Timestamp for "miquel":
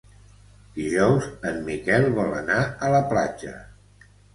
1.69-2.09